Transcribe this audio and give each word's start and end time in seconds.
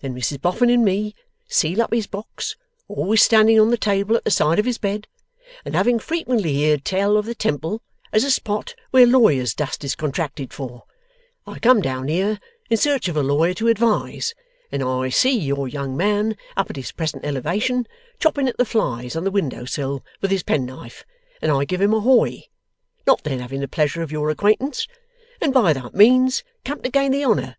Then 0.00 0.16
Mrs 0.16 0.40
Boffin 0.42 0.68
and 0.68 0.84
me 0.84 1.14
seal 1.46 1.80
up 1.80 1.94
his 1.94 2.08
box, 2.08 2.56
always 2.88 3.22
standing 3.22 3.60
on 3.60 3.70
the 3.70 3.76
table 3.78 4.16
at 4.16 4.24
the 4.24 4.30
side 4.32 4.58
of 4.58 4.64
his 4.64 4.78
bed, 4.78 5.06
and 5.64 5.76
having 5.76 6.00
frequently 6.00 6.54
heerd 6.54 6.84
tell 6.84 7.16
of 7.16 7.24
the 7.24 7.36
Temple 7.36 7.80
as 8.12 8.24
a 8.24 8.32
spot 8.32 8.74
where 8.90 9.06
lawyer's 9.06 9.54
dust 9.54 9.84
is 9.84 9.94
contracted 9.94 10.52
for, 10.52 10.82
I 11.46 11.60
come 11.60 11.80
down 11.80 12.08
here 12.08 12.40
in 12.68 12.78
search 12.78 13.06
of 13.06 13.16
a 13.16 13.22
lawyer 13.22 13.54
to 13.54 13.68
advise, 13.68 14.34
and 14.72 14.82
I 14.82 15.08
see 15.08 15.38
your 15.38 15.68
young 15.68 15.96
man 15.96 16.36
up 16.56 16.70
at 16.70 16.74
this 16.74 16.90
present 16.90 17.24
elevation, 17.24 17.86
chopping 18.18 18.48
at 18.48 18.56
the 18.58 18.64
flies 18.64 19.14
on 19.14 19.22
the 19.22 19.30
window 19.30 19.66
sill 19.66 20.02
with 20.20 20.32
his 20.32 20.42
penknife, 20.42 21.04
and 21.40 21.52
I 21.52 21.64
give 21.64 21.80
him 21.80 21.94
a 21.94 22.00
Hoy! 22.00 22.42
not 23.06 23.22
then 23.22 23.38
having 23.38 23.60
the 23.60 23.68
pleasure 23.68 24.02
of 24.02 24.10
your 24.10 24.30
acquaintance, 24.30 24.88
and 25.40 25.54
by 25.54 25.72
that 25.74 25.94
means 25.94 26.42
come 26.64 26.82
to 26.82 26.90
gain 26.90 27.12
the 27.12 27.24
honour. 27.24 27.56